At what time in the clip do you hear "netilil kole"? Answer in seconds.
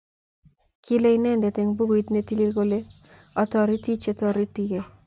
2.11-2.79